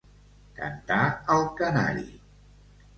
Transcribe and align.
Cantar 0.59 0.99
el 1.37 1.47
canari. 1.61 2.11